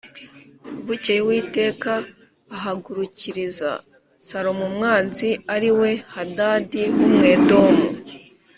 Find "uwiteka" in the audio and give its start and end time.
1.23-1.91